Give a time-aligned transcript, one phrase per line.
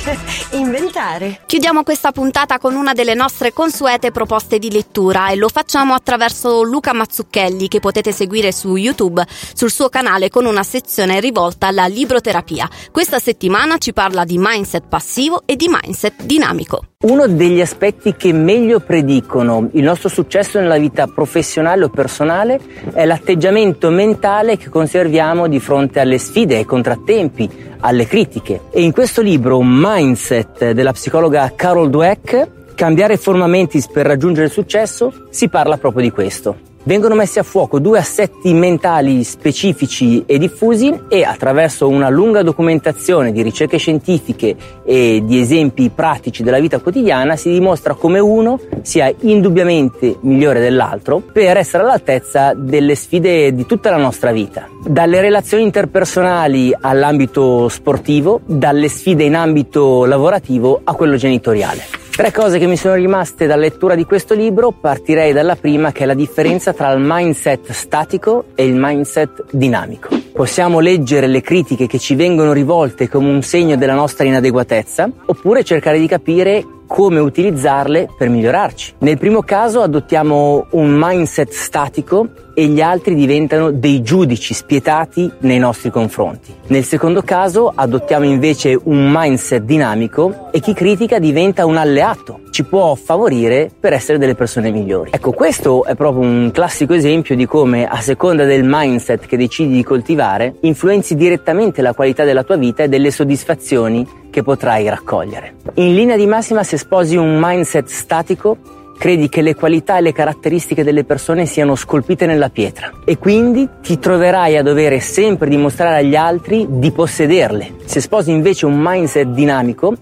[0.52, 1.40] inventare.
[1.46, 6.62] Chiudiamo questa puntata con una delle nostre consuete proposte di lettura e lo facciamo attraverso
[6.62, 11.86] Luca Mazzucchelli che potete seguire su YouTube sul suo canale con una sezione rivolta alla
[11.86, 12.68] libroterapia.
[12.90, 16.84] Questa settimana ci parla di mindset passivo e di mindset dinamico.
[17.02, 22.60] Uno degli aspetti che meglio predicono il nostro successo nella vita professionale o personale
[22.92, 27.48] è l'atteggiamento mentale che conserviamo di fronte alle sfide, ai contrattempi,
[27.80, 28.64] alle critiche.
[28.70, 29.62] E in questo libro
[29.92, 36.04] Mindset della psicologa Carol Dweck, Cambiare forma mentis per raggiungere il successo, si parla proprio
[36.04, 36.69] di questo.
[36.82, 43.32] Vengono messi a fuoco due assetti mentali specifici e diffusi e attraverso una lunga documentazione
[43.32, 49.12] di ricerche scientifiche e di esempi pratici della vita quotidiana si dimostra come uno sia
[49.20, 54.66] indubbiamente migliore dell'altro per essere all'altezza delle sfide di tutta la nostra vita.
[54.82, 62.08] Dalle relazioni interpersonali all'ambito sportivo, dalle sfide in ambito lavorativo a quello genitoriale.
[62.20, 66.02] Tre cose che mi sono rimaste dalla lettura di questo libro, partirei dalla prima che
[66.02, 70.10] è la differenza tra il mindset statico e il mindset dinamico.
[70.34, 75.64] Possiamo leggere le critiche che ci vengono rivolte come un segno della nostra inadeguatezza, oppure
[75.64, 78.94] cercare di capire come utilizzarle per migliorarci.
[78.98, 85.58] Nel primo caso adottiamo un mindset statico e gli altri diventano dei giudici spietati nei
[85.58, 86.52] nostri confronti.
[86.66, 92.64] Nel secondo caso adottiamo invece un mindset dinamico e chi critica diventa un alleato, ci
[92.64, 95.10] può favorire per essere delle persone migliori.
[95.14, 99.74] Ecco, questo è proprio un classico esempio di come a seconda del mindset che decidi
[99.74, 105.54] di coltivare influenzi direttamente la qualità della tua vita e delle soddisfazioni che potrai raccogliere.
[105.74, 108.56] In linea di massima, se sposi un mindset statico,
[109.00, 113.66] credi che le qualità e le caratteristiche delle persone siano scolpite nella pietra e quindi
[113.80, 117.76] ti troverai a dover sempre dimostrare agli altri di possederle.
[117.86, 119.94] Se sposi invece un mindset dinamico,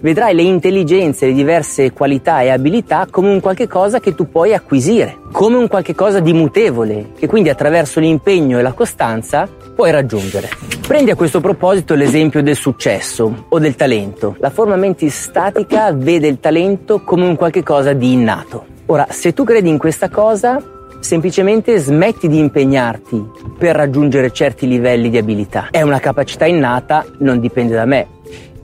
[0.00, 4.54] vedrai le intelligenze, le diverse qualità e abilità come un qualche cosa che tu puoi
[4.54, 9.90] acquisire, come un qualche cosa di mutevole, che quindi attraverso l'impegno e la costanza puoi
[9.90, 10.48] raggiungere.
[10.86, 14.36] Prendi a questo proposito l'esempio del successo o del talento.
[14.38, 18.66] La forma mentis statica vede il talento come un qualche cosa di innato.
[18.86, 20.62] Ora, se tu credi in questa cosa,
[21.00, 25.70] semplicemente smetti di impegnarti per raggiungere certi livelli di abilità.
[25.72, 28.06] È una capacità innata, non dipende da me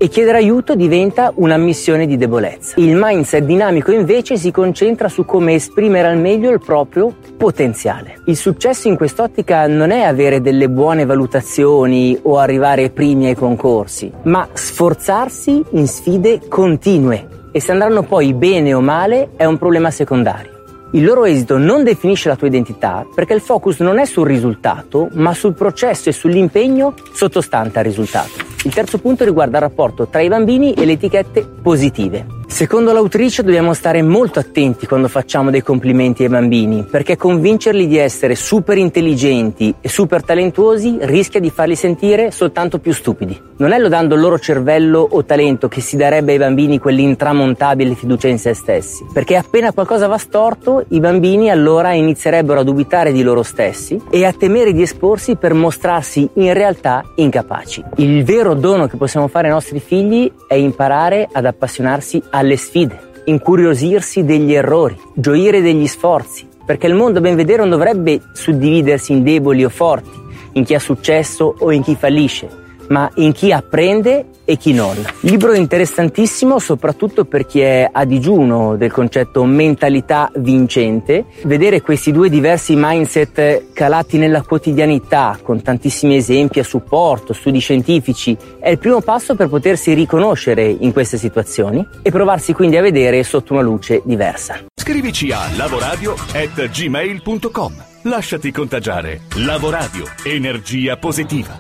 [0.03, 2.75] e chiedere aiuto diventa una missione di debolezza.
[2.79, 8.21] Il mindset dinamico invece si concentra su come esprimere al meglio il proprio potenziale.
[8.27, 14.13] Il successo in quest'ottica non è avere delle buone valutazioni o arrivare primi ai concorsi,
[14.23, 19.91] ma sforzarsi in sfide continue e se andranno poi bene o male è un problema
[19.91, 20.51] secondario.
[20.93, 25.09] Il loro esito non definisce la tua identità perché il focus non è sul risultato,
[25.15, 28.31] ma sul processo e sull'impegno sottostante al risultato.
[28.63, 32.42] Il terzo punto riguarda il rapporto tra i bambini e le etichette positive.
[32.53, 37.97] Secondo l'autrice dobbiamo stare molto attenti quando facciamo dei complimenti ai bambini, perché convincerli di
[37.97, 43.41] essere super intelligenti e super talentuosi rischia di farli sentire soltanto più stupidi.
[43.57, 48.29] Non è lodando il loro cervello o talento che si darebbe ai bambini quell'intramontabile fiducia
[48.29, 53.23] in se stessi, perché appena qualcosa va storto, i bambini allora inizierebbero a dubitare di
[53.23, 57.83] loro stessi e a temere di esporsi per mostrarsi in realtà incapaci.
[57.97, 62.57] Il vero dono che possiamo fare ai nostri figli è imparare ad appassionarsi a alle
[62.57, 68.21] sfide, incuriosirsi degli errori, gioire degli sforzi, perché il mondo a ben vedere non dovrebbe
[68.33, 70.11] suddividersi in deboli o forti,
[70.53, 74.97] in chi ha successo o in chi fallisce, ma in chi apprende e chi non.
[75.21, 81.25] Libro interessantissimo soprattutto per chi è a digiuno del concetto mentalità vincente.
[81.45, 88.37] Vedere questi due diversi mindset calati nella quotidianità con tantissimi esempi a supporto, studi scientifici,
[88.59, 93.23] è il primo passo per potersi riconoscere in queste situazioni e provarsi quindi a vedere
[93.23, 94.59] sotto una luce diversa.
[94.75, 97.85] Scrivici a lavoradio@gmail.com.
[98.03, 99.21] Lasciati contagiare.
[99.37, 101.57] Lavoradio, energia positiva.